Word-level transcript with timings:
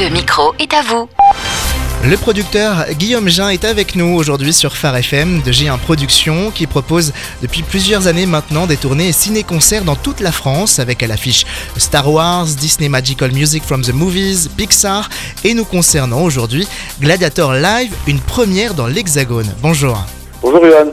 Le 0.00 0.08
micro 0.08 0.54
est 0.58 0.72
à 0.72 0.80
vous. 0.80 1.06
Le 2.02 2.16
producteur 2.16 2.86
Guillaume 2.92 3.28
Jean 3.28 3.48
est 3.48 3.64
avec 3.64 3.94
nous 3.94 4.16
aujourd'hui 4.16 4.54
sur 4.54 4.74
Phare 4.74 4.96
FM 4.96 5.42
de 5.42 5.52
G1 5.52 5.78
Productions 5.78 6.50
qui 6.50 6.66
propose 6.66 7.12
depuis 7.42 7.62
plusieurs 7.62 8.06
années 8.06 8.24
maintenant 8.24 8.66
des 8.66 8.78
tournées 8.78 9.12
ciné-concerts 9.12 9.84
dans 9.84 9.94
toute 9.94 10.20
la 10.20 10.32
France 10.32 10.78
avec 10.78 11.02
à 11.02 11.06
l'affiche 11.06 11.44
Star 11.76 12.10
Wars, 12.10 12.46
Disney 12.46 12.88
Magical 12.88 13.32
Music 13.32 13.62
from 13.64 13.82
the 13.82 13.92
Movies, 13.92 14.48
Pixar 14.56 15.10
et 15.44 15.52
nous 15.52 15.66
concernant 15.66 16.22
aujourd'hui 16.22 16.66
Gladiator 17.00 17.52
Live, 17.52 17.94
une 18.06 18.20
première 18.20 18.72
dans 18.72 18.86
l'Hexagone. 18.86 19.52
Bonjour. 19.60 20.06
Bonjour 20.42 20.66
Yohan. 20.66 20.92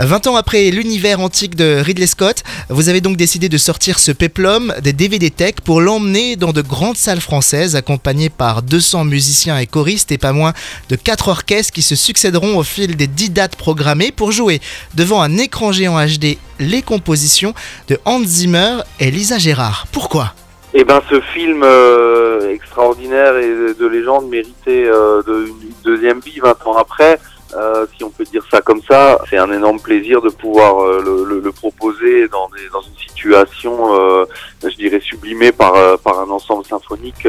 20 0.00 0.26
ans 0.26 0.34
après 0.34 0.70
l'univers 0.70 1.20
antique 1.20 1.54
de 1.54 1.80
Ridley 1.80 2.08
Scott, 2.08 2.42
vous 2.68 2.88
avez 2.88 3.00
donc 3.00 3.16
décidé 3.16 3.48
de 3.48 3.56
sortir 3.56 4.00
ce 4.00 4.10
péplum 4.10 4.74
des 4.82 4.92
DVD 4.92 5.30
Tech 5.30 5.54
pour 5.64 5.80
l'emmener 5.80 6.34
dans 6.34 6.52
de 6.52 6.62
grandes 6.62 6.96
salles 6.96 7.20
françaises 7.20 7.76
accompagné 7.76 8.28
par 8.28 8.62
200 8.62 9.04
musiciens 9.04 9.56
et 9.56 9.66
choristes 9.66 10.10
et 10.10 10.18
pas 10.18 10.32
moins 10.32 10.52
de 10.88 10.96
4 10.96 11.28
orchestres 11.28 11.72
qui 11.72 11.82
se 11.82 11.94
succéderont 11.94 12.58
au 12.58 12.64
fil 12.64 12.96
des 12.96 13.06
10 13.06 13.30
dates 13.30 13.54
programmées 13.54 14.10
pour 14.10 14.32
jouer 14.32 14.60
devant 14.96 15.22
un 15.22 15.38
écran 15.38 15.70
géant 15.70 16.04
HD 16.04 16.36
les 16.58 16.82
compositions 16.82 17.54
de 17.86 18.00
Hans 18.04 18.24
Zimmer 18.24 18.78
et 18.98 19.12
Lisa 19.12 19.38
Gérard. 19.38 19.86
Pourquoi? 19.92 20.34
Eh 20.74 20.82
ben, 20.82 21.00
ce 21.08 21.20
film 21.20 21.62
euh, 21.62 22.52
extraordinaire 22.52 23.36
et 23.36 23.74
de 23.74 23.86
légende 23.86 24.28
méritait 24.28 24.86
euh, 24.86 25.22
de, 25.22 25.46
une 25.46 25.72
deuxième 25.84 26.18
vie 26.18 26.40
20 26.40 26.66
ans 26.66 26.76
après. 26.76 27.20
Euh, 27.58 27.86
si 27.96 28.04
on 28.04 28.10
peut 28.10 28.24
dire 28.24 28.44
ça 28.50 28.60
comme 28.60 28.80
ça, 28.88 29.18
c'est 29.28 29.38
un 29.38 29.50
énorme 29.52 29.80
plaisir 29.80 30.20
de 30.22 30.28
pouvoir 30.28 30.80
euh, 30.80 31.02
le, 31.04 31.24
le, 31.24 31.40
le, 31.40 31.52
proposer 31.52 32.28
dans, 32.28 32.48
des, 32.50 32.68
dans 32.72 32.82
une 32.82 32.96
situation, 32.96 33.94
euh, 33.94 34.26
je 34.62 34.76
dirais, 34.76 35.00
sublimée 35.00 35.50
par, 35.50 35.98
par 35.98 36.20
un 36.20 36.30
ensemble 36.30 36.64
symphonique 36.64 37.26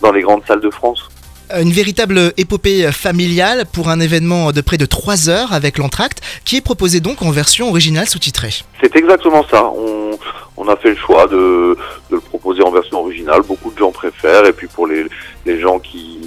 dans 0.00 0.12
les 0.12 0.22
grandes 0.22 0.42
salles 0.46 0.60
de 0.60 0.70
France. 0.70 1.08
Une 1.54 1.70
véritable 1.70 2.32
épopée 2.38 2.90
familiale 2.92 3.66
pour 3.70 3.90
un 3.90 4.00
événement 4.00 4.52
de 4.52 4.60
près 4.62 4.78
de 4.78 4.86
3 4.86 5.28
heures 5.28 5.52
avec 5.52 5.76
l'entracte, 5.76 6.22
qui 6.44 6.56
est 6.56 6.62
proposé 6.62 7.00
donc 7.00 7.20
en 7.20 7.30
version 7.30 7.68
originale 7.68 8.08
sous-titrée. 8.08 8.62
C'est 8.80 8.96
exactement 8.96 9.44
ça. 9.50 9.64
On, 9.66 10.18
on, 10.56 10.68
a 10.68 10.76
fait 10.76 10.90
le 10.90 10.96
choix 10.96 11.26
de, 11.26 11.76
de, 12.10 12.16
le 12.16 12.20
proposer 12.20 12.62
en 12.62 12.70
version 12.70 13.00
originale. 13.00 13.42
Beaucoup 13.42 13.70
de 13.70 13.78
gens 13.78 13.92
préfèrent, 13.92 14.46
et 14.46 14.52
puis 14.54 14.66
pour 14.66 14.86
les, 14.86 15.04
les 15.44 15.60
gens 15.60 15.78
qui 15.78 16.21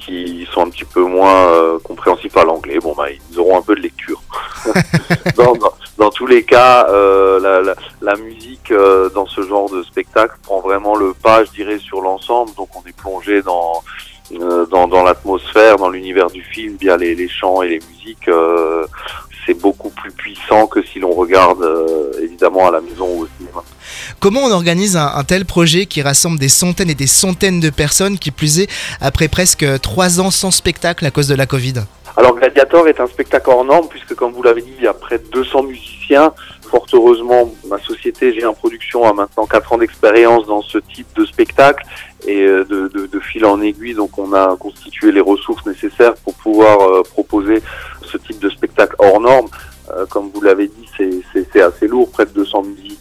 qui 0.00 0.48
sont 0.52 0.62
un 0.62 0.70
petit 0.70 0.84
peu 0.84 1.02
moins 1.02 1.52
euh, 1.52 1.78
compréhensifs 1.78 2.36
à 2.36 2.44
l'anglais, 2.44 2.78
bon 2.78 2.94
bah 2.96 3.06
ils 3.10 3.38
auront 3.38 3.58
un 3.58 3.62
peu 3.62 3.74
de 3.74 3.80
lecture. 3.80 4.20
dans, 5.36 5.54
dans, 5.54 5.72
dans, 5.98 6.10
tous 6.10 6.26
les 6.26 6.42
cas, 6.42 6.86
euh, 6.88 7.38
la, 7.40 7.60
la, 7.60 7.74
la, 8.00 8.16
musique 8.16 8.70
euh, 8.70 9.08
dans 9.10 9.26
ce 9.26 9.42
genre 9.42 9.70
de 9.70 9.82
spectacle 9.82 10.36
prend 10.42 10.60
vraiment 10.60 10.96
le 10.96 11.12
pas, 11.14 11.44
je 11.44 11.50
dirais, 11.50 11.78
sur 11.78 12.00
l'ensemble. 12.00 12.52
Donc 12.54 12.68
on 12.76 12.88
est 12.88 12.96
plongé 12.96 13.42
dans 13.42 13.82
euh, 14.32 14.64
dans, 14.66 14.86
dans 14.86 15.02
l'atmosphère, 15.02 15.76
dans 15.76 15.90
l'univers 15.90 16.30
du 16.30 16.42
film 16.42 16.76
via 16.80 16.96
les, 16.96 17.14
les, 17.14 17.28
chants 17.28 17.62
et 17.62 17.68
les 17.68 17.80
musiques. 17.90 18.28
Euh, 19.50 19.54
c'est 19.54 19.60
beaucoup 19.60 19.90
plus 19.90 20.12
puissant 20.12 20.66
que 20.66 20.82
si 20.82 20.98
l'on 20.98 21.12
regarde 21.12 21.64
évidemment 22.20 22.68
à 22.68 22.72
la 22.72 22.80
maison 22.80 23.06
ou 23.06 23.22
au 23.22 23.28
cinéma. 23.38 23.62
Comment 24.20 24.40
on 24.40 24.50
organise 24.50 24.96
un, 24.96 25.12
un, 25.14 25.24
tel 25.24 25.44
projet 25.44 25.86
qui 25.86 26.02
rassemble 26.02 26.38
des 26.38 26.48
centaines 26.48 26.90
et 26.90 26.94
des 26.94 27.06
centaines 27.06 27.60
de 27.60 27.70
personnes, 27.70 28.18
qui 28.18 28.30
plus 28.30 28.60
est, 28.60 28.70
après 29.00 29.28
presque 29.28 29.66
trois 29.80 30.20
ans 30.20 30.30
sans 30.30 30.50
spectacle 30.50 31.04
à 31.06 31.10
cause 31.10 31.28
de 31.28 31.34
la 31.34 31.46
Covid? 31.46 31.74
Alors 32.16 32.34
Gladiator 32.34 32.88
est 32.88 33.00
un 33.00 33.06
spectacle 33.06 33.50
hors 33.50 33.64
norme, 33.64 33.88
puisque 33.88 34.14
comme 34.14 34.32
vous 34.32 34.42
l'avez 34.42 34.62
dit, 34.62 34.74
il 34.78 34.84
y 34.84 34.88
a 34.88 34.94
près 34.94 35.18
de 35.18 35.24
200 35.32 35.62
musiciens. 35.64 36.32
Fort 36.68 36.86
heureusement, 36.92 37.52
ma 37.66 37.78
société 37.78 38.32
G1 38.32 38.54
Production 38.54 39.04
a 39.04 39.12
maintenant 39.12 39.46
4 39.46 39.72
ans 39.72 39.78
d'expérience 39.78 40.46
dans 40.46 40.62
ce 40.62 40.78
type 40.78 41.06
de 41.16 41.24
spectacle 41.24 41.84
et 42.26 42.44
de, 42.44 42.64
de, 42.64 43.06
de, 43.06 43.20
fil 43.20 43.44
en 43.44 43.60
aiguille, 43.60 43.94
donc 43.94 44.18
on 44.18 44.32
a 44.32 44.56
constitué 44.56 45.10
les 45.10 45.20
ressources 45.20 45.64
nécessaires 45.66 46.14
pour 46.16 46.34
pouvoir 46.34 46.80
euh, 46.80 47.02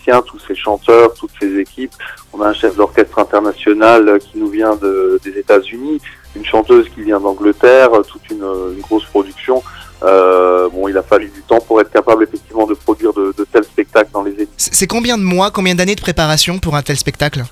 musiciens, 0.09 0.22
tous 0.22 0.40
ces 0.47 0.56
chanteurs, 0.56 1.14
toutes 1.14 1.31
ces 1.40 1.58
équipes. 1.59 1.94
On 2.34 2.42
a 2.42 2.47
un 2.47 2.53
chef 2.53 2.75
d'orchestre 2.75 3.20
international 3.20 4.20
qui 4.20 4.38
nous 4.38 4.50
vient 4.50 4.75
de, 4.75 5.20
des 5.24 5.38
États-Unis, 5.40 6.02
une 6.36 6.46
chanteuse 6.46 6.88
qui 6.94 7.02
vient 7.03 7.20
d'Angleterre, 7.20 7.90
toute 8.08 8.30
une, 8.30 8.44
une, 8.75 8.81
grosse 8.81 9.06
production. 9.06 9.64
Euh, 10.03 10.69
bon, 10.69 10.88
il 10.88 10.98
a 10.98 11.03
fallu 11.03 11.30
du 11.30 11.42
temps 11.42 11.59
pour 11.59 11.81
être 11.81 11.92
capable 11.92 12.24
effectivement 12.24 12.66
de 12.66 12.74
produire 12.74 13.14
de, 13.14 13.34
de 13.38 13.44
tels 13.52 13.66
spectacles 13.66 14.12
dans 14.14 14.24
les 14.24 14.31
équipes. 14.31 14.50
C'est 14.58 14.88
combien 14.88 15.18
de 15.18 15.24
mois, 15.24 15.52
combien 15.52 15.75
d'années 15.75 15.96
de 15.96 16.02
préparation 16.02 16.59
pour 16.59 16.75
un 16.75 16.81
tel 16.81 16.98
spectacle? 16.98 17.44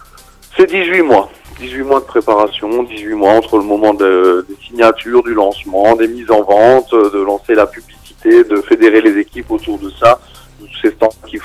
C'est 0.56 0.70
18 0.70 1.02
mois. 1.02 1.30
18 1.60 1.84
mois 1.84 2.00
de 2.00 2.06
préparation, 2.06 2.84
18 2.84 3.16
mois 3.16 3.32
entre 3.34 3.58
le 3.58 3.64
moment 3.64 3.96
de, 3.96 4.46
des 4.48 4.56
signatures, 4.68 5.24
du 5.24 5.34
lancement, 5.34 5.96
des 5.96 6.08
mises 6.08 6.30
en 6.30 6.44
vente, 6.44 6.92
de 6.94 7.20
lancer 7.20 7.56
la 7.56 7.66
publicité, 7.66 8.44
de 8.44 8.62
fédérer 8.62 9.02
les 9.02 9.20
équipes 9.20 9.50
autour 9.50 9.80
de 9.80 9.90
ça. 10.00 10.20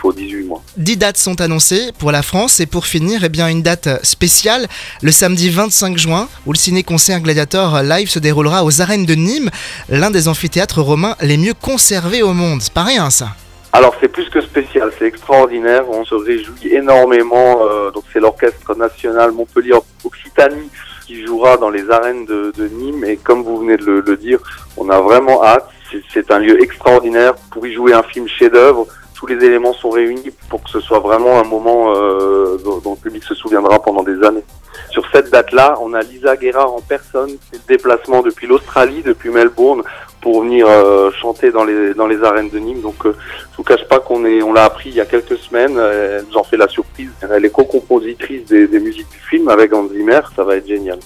Faut, 0.03 0.13
18 0.13 0.45
mois. 0.45 0.63
10 0.77 0.97
dates 0.97 1.17
sont 1.17 1.41
annoncées 1.41 1.93
pour 1.99 2.11
la 2.11 2.23
France 2.23 2.59
et 2.61 2.67
pour 2.67 2.87
finir, 2.87 3.23
eh 3.25 3.29
bien, 3.29 3.49
une 3.49 3.63
date 3.63 4.05
spéciale, 4.05 4.67
le 5.01 5.13
samedi 5.13 5.49
25 5.49 5.97
juin, 5.97 6.29
où 6.47 6.53
le 6.53 6.59
ciné-concert 6.59 7.21
Gladiator 7.21 7.83
Live 7.83 8.09
se 8.09 8.19
déroulera 8.19 8.65
aux 8.65 8.81
arènes 8.81 9.07
de 9.07 9.15
Nîmes, 9.15 9.51
l'un 9.89 10.11
des 10.11 10.27
amphithéâtres 10.27 10.83
romains 10.83 11.15
les 11.21 11.37
mieux 11.37 11.55
conservés 11.55 12.23
au 12.23 12.33
monde. 12.33 12.61
C'est 12.61 12.75
pas 12.75 12.85
rien 12.85 13.11
ça 13.11 13.29
alors 13.75 13.95
c'est 14.01 14.09
plus 14.09 14.29
que 14.29 14.43
spécial, 14.43 14.93
c'est 14.99 15.07
extraordinaire, 15.07 15.89
on 15.89 16.05
se 16.05 16.15
réjouit 16.15 16.75
énormément. 16.75 17.63
Euh, 17.63 17.91
donc 17.91 18.05
c'est 18.13 18.21
l'orchestre 18.21 18.75
national 18.75 19.33
Montpellier 19.33 19.73
Occitanie 20.05 20.69
qui 21.07 21.25
jouera 21.25 21.57
dans 21.57 21.71
les 21.71 21.91
arènes 21.91 22.27
de, 22.27 22.53
de 22.55 22.69
Nîmes 22.69 23.03
et 23.05 23.17
comme 23.17 23.43
vous 23.43 23.57
venez 23.57 23.79
de 23.79 23.85
le, 23.87 24.01
le 24.01 24.17
dire, 24.19 24.41
on 24.77 24.91
a 24.91 25.01
vraiment 25.01 25.43
hâte. 25.43 25.67
C'est 26.13 26.31
un 26.31 26.39
lieu 26.39 26.63
extraordinaire 26.63 27.35
pour 27.51 27.67
y 27.67 27.73
jouer 27.73 27.95
un 27.95 28.03
film 28.03 28.29
chef-d'œuvre. 28.29 28.87
Tous 29.23 29.29
les 29.29 29.47
éléments 29.47 29.73
sont 29.73 29.91
réunis 29.91 30.33
pour 30.49 30.65
que 30.65 30.69
ce 30.69 30.81
soit 30.81 30.99
vraiment 30.99 31.39
un 31.39 31.45
moment 31.45 31.95
euh, 31.95 32.57
dont, 32.65 32.81
le 32.85 33.01
public 33.01 33.23
se 33.23 33.37
souviendra 33.37 33.81
pendant 33.81 34.03
des 34.03 34.21
années. 34.25 34.43
Sur 34.91 35.05
cette 35.13 35.31
date-là, 35.31 35.77
on 35.81 35.95
a 35.95 36.01
Lisa 36.01 36.37
Guerrard 36.37 36.75
en 36.75 36.81
personne, 36.81 37.31
c'est 37.49 37.59
le 37.59 37.77
déplacement 37.77 38.23
depuis 38.23 38.49
l'Australie, 38.49 39.01
depuis 39.05 39.31
Melbourne, 39.31 39.85
pour 40.21 40.43
venir 40.43 40.67
euh, 40.69 41.13
chanter 41.13 41.53
dans 41.53 41.63
les 41.63 41.95
dans 41.95 42.09
les 42.09 42.21
arènes 42.25 42.51
de 42.51 42.59
Nîmes. 42.59 42.81
Donc, 42.81 43.07
euh, 43.07 43.15
je 43.53 43.57
vous 43.59 43.63
cache 43.63 43.87
pas 43.87 44.01
qu'on 44.01 44.25
est, 44.25 44.43
on 44.43 44.53
l'a 44.53 44.65
appris 44.65 44.89
il 44.89 44.97
y 44.97 45.01
a 45.01 45.07
quelques 45.07 45.39
semaines. 45.39 45.79
Elle 45.79 46.25
nous 46.29 46.37
en 46.37 46.43
fait 46.43 46.57
la 46.57 46.67
surprise. 46.67 47.13
Elle 47.21 47.45
est 47.45 47.51
co-compositrice 47.51 48.45
des, 48.47 48.67
des 48.67 48.81
musiques 48.81 49.09
du 49.09 49.21
film 49.21 49.49
avec 49.49 49.73
Hans 49.73 49.87
Zimmer. 49.87 50.23
Ça 50.35 50.43
va 50.43 50.57
être 50.57 50.67
génial. 50.67 50.99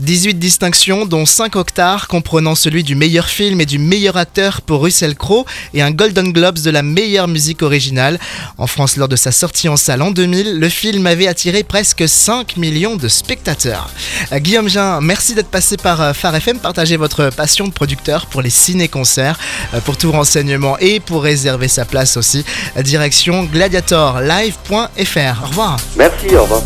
18 0.00 0.34
distinctions, 0.34 1.06
dont 1.06 1.26
5 1.26 1.56
octars, 1.56 2.08
comprenant 2.08 2.54
celui 2.54 2.82
du 2.82 2.94
meilleur 2.94 3.26
film 3.26 3.60
et 3.60 3.66
du 3.66 3.78
meilleur 3.78 4.16
acteur 4.16 4.62
pour 4.62 4.82
Russell 4.82 5.14
Crowe 5.14 5.44
et 5.74 5.82
un 5.82 5.90
Golden 5.90 6.32
Globes 6.32 6.60
de 6.60 6.70
la 6.70 6.82
meilleure 6.82 7.28
musique 7.28 7.62
originale. 7.62 8.18
En 8.58 8.66
France, 8.66 8.96
lors 8.96 9.08
de 9.08 9.16
sa 9.16 9.32
sortie 9.32 9.68
en 9.68 9.76
salle 9.76 10.02
en 10.02 10.10
2000, 10.10 10.58
le 10.58 10.68
film 10.68 11.06
avait 11.06 11.26
attiré 11.26 11.62
presque 11.62 12.08
5 12.08 12.56
millions 12.56 12.96
de 12.96 13.08
spectateurs. 13.08 13.90
Guillaume 14.32 14.68
Jean, 14.68 15.00
merci 15.00 15.34
d'être 15.34 15.50
passé 15.50 15.76
par 15.76 16.14
Phare 16.16 16.36
FM, 16.36 16.58
partagez 16.58 16.96
votre 16.96 17.30
passion 17.30 17.66
de 17.66 17.72
producteur 17.72 18.26
pour 18.26 18.42
les 18.42 18.50
ciné-concerts. 18.50 19.38
Pour 19.84 19.96
tout 19.96 20.12
renseignement 20.12 20.78
et 20.78 21.00
pour 21.00 21.22
réserver 21.22 21.68
sa 21.68 21.84
place 21.84 22.16
aussi, 22.16 22.44
direction 22.76 23.44
gladiatorlive.fr. 23.44 25.42
Au 25.42 25.46
revoir. 25.46 25.76
Merci, 25.96 26.36
au 26.36 26.42
revoir. 26.42 26.62